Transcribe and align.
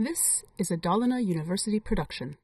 This 0.00 0.44
is 0.58 0.70
a 0.70 0.76
Dalarna 0.76 1.20
University 1.20 1.80
production. 1.80 2.36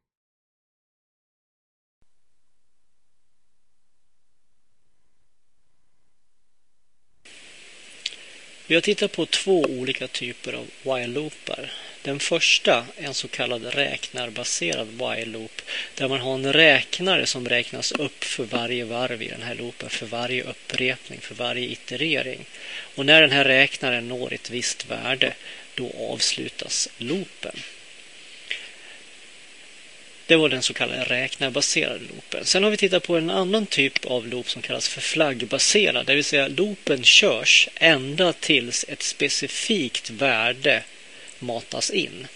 Vi 8.67 8.75
har 8.75 8.81
tittat 8.81 9.13
på 9.13 9.27
två 9.27 9.63
olika 9.63 10.09
typer 10.09 10.53
av 10.53 10.67
while-loopar. 10.83 11.73
Den 12.03 12.19
första 12.21 12.87
är 12.97 13.07
en 13.07 13.15
så 13.15 13.29
kallad 13.29 13.65
räknarbaserad 13.65 14.89
while-loop 14.89 15.54
där 15.95 16.09
man 16.09 16.21
har 16.21 16.35
en 16.35 16.53
räknare 16.53 17.27
som 17.27 17.49
räknas 17.49 17.93
upp 17.93 18.25
för 18.25 18.45
varje 18.45 18.85
varv 18.85 19.23
i 19.23 19.29
den 19.29 19.43
här 19.43 19.55
loopen, 19.55 19.91
för 19.91 20.07
varje 20.07 20.43
upprepning, 20.43 21.21
för 21.21 21.35
varje 21.35 21.69
iterering. 21.69 22.45
Och 22.95 23.07
när 23.07 23.21
den 23.21 23.31
här 23.31 23.45
räknaren 23.45 24.09
når 24.09 24.33
ett 24.33 24.51
visst 24.51 24.91
värde 24.91 25.35
då 25.75 25.93
avslutas 26.11 26.89
loopen. 26.99 27.57
Det 30.27 30.37
var 30.37 30.49
den 30.49 30.63
så 30.63 30.75
kallade 30.75 31.05
räknarbaserade 31.05 31.99
loopen. 31.99 32.45
Sen 32.45 32.63
har 32.63 32.71
vi 32.71 32.77
tittat 32.77 33.07
på 33.07 33.17
en 33.17 33.31
annan 33.31 33.67
typ 33.67 34.05
av 34.05 34.27
loop 34.27 34.51
som 34.51 34.63
kallas 34.63 34.89
för 34.89 35.01
flaggbaserad. 35.01 36.07
Det 36.07 36.15
vill 36.15 36.25
säga 36.25 36.49
loopen 36.49 37.05
körs 37.05 37.69
ända 37.75 38.33
tills 38.33 38.85
ett 38.89 39.03
specifikt 39.03 40.11
värde 40.11 40.83
matas 41.39 41.91
in. 41.91 42.27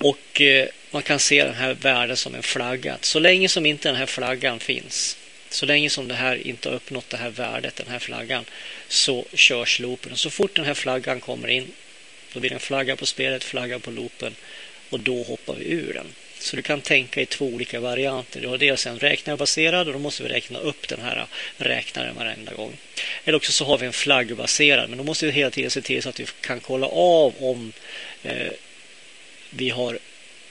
Och 0.00 0.40
eh, 0.40 0.68
man 0.90 1.02
kan 1.02 1.18
se 1.18 1.44
den 1.44 1.54
här 1.54 1.74
världen 1.74 2.16
som 2.16 2.34
en 2.34 2.42
flagga. 2.42 2.98
Så 3.00 3.18
länge 3.18 3.48
som 3.48 3.66
inte 3.66 3.88
den 3.88 3.96
här 3.96 4.06
flaggan 4.06 4.60
finns, 4.60 5.16
så 5.50 5.66
länge 5.66 5.90
som 5.90 6.08
det 6.08 6.14
här 6.14 6.46
inte 6.46 6.68
har 6.68 6.76
uppnått 6.76 7.10
det 7.10 7.16
här 7.16 7.30
värdet, 7.30 7.76
den 7.76 7.88
här 7.88 7.98
flaggan, 7.98 8.44
så 8.88 9.24
körs 9.34 9.80
loopen. 9.80 10.12
Och 10.12 10.18
så 10.18 10.30
fort 10.30 10.56
den 10.56 10.64
här 10.64 10.74
flaggan 10.74 11.20
kommer 11.20 11.48
in, 11.48 11.72
då 12.32 12.40
blir 12.40 12.50
det 12.50 12.56
en 12.56 12.60
flagga 12.60 12.96
på 12.96 13.06
spelet, 13.06 13.44
flagga 13.44 13.78
på 13.78 13.90
loopen 13.90 14.34
och 14.90 15.00
då 15.00 15.22
hoppar 15.22 15.54
vi 15.54 15.70
ur 15.70 15.92
den. 15.94 16.06
Så 16.38 16.56
du 16.56 16.62
kan 16.62 16.80
tänka 16.80 17.20
i 17.20 17.26
två 17.26 17.46
olika 17.46 17.80
varianter. 17.80 18.40
Du 18.40 18.48
har 18.48 18.58
dels 18.58 18.86
en 18.86 18.98
räknarbaserad 18.98 19.86
och 19.86 19.92
då 19.92 19.98
måste 19.98 20.22
vi 20.22 20.28
räkna 20.28 20.58
upp 20.58 20.88
den 20.88 21.00
här 21.00 21.26
räknaren 21.56 22.14
varenda 22.14 22.54
gång. 22.54 22.76
Eller 23.24 23.36
också 23.36 23.52
så 23.52 23.64
har 23.64 23.78
vi 23.78 23.86
en 23.86 23.92
flaggbaserad 23.92 24.88
men 24.88 24.98
då 24.98 25.04
måste 25.04 25.26
vi 25.26 25.32
hela 25.32 25.50
tiden 25.50 25.70
se 25.70 25.80
till 25.80 26.02
så 26.02 26.08
att 26.08 26.20
vi 26.20 26.26
kan 26.40 26.60
kolla 26.60 26.86
av 26.86 27.34
om 27.38 27.72
eh, 28.22 28.52
vi 29.50 29.70
har, 29.70 29.98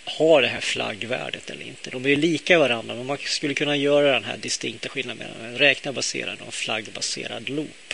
har 0.05 0.41
det 0.41 0.47
här 0.47 0.61
flaggvärdet 0.61 1.49
eller 1.49 1.65
inte. 1.65 1.89
De 1.89 2.05
är 2.05 2.15
lika 2.15 2.59
varandra 2.59 2.95
men 2.95 3.05
man 3.05 3.17
skulle 3.17 3.53
kunna 3.53 3.75
göra 3.75 4.11
den 4.11 4.23
här 4.23 4.37
distinkta 4.37 4.89
skillnaden 4.89 5.17
mellan 5.17 5.53
en 5.53 5.57
räknebaserad 5.57 6.39
och 6.39 6.45
en 6.45 6.51
flaggbaserad 6.51 7.49
loop. 7.49 7.93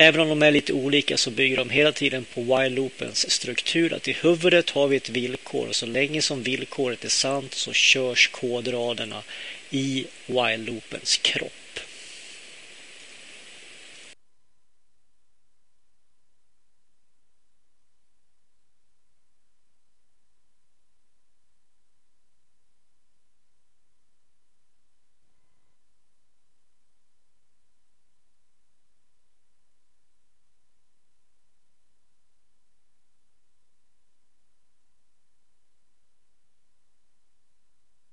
Även 0.00 0.20
om 0.20 0.28
de 0.28 0.42
är 0.42 0.50
lite 0.50 0.72
olika 0.72 1.16
så 1.16 1.30
bygger 1.30 1.56
de 1.56 1.70
hela 1.70 1.92
tiden 1.92 2.24
på 2.34 2.40
while-loopens 2.40 3.30
struktur. 3.30 3.92
Att 3.92 4.08
i 4.08 4.12
huvudet 4.12 4.70
har 4.70 4.88
vi 4.88 4.96
ett 4.96 5.08
villkor 5.08 5.68
och 5.68 5.76
så 5.76 5.86
länge 5.86 6.22
som 6.22 6.42
villkoret 6.42 7.04
är 7.04 7.08
sant 7.08 7.54
så 7.54 7.72
körs 7.72 8.28
kodraderna 8.28 9.22
i 9.70 10.06
while-loopens 10.26 11.22
kropp. 11.22 11.80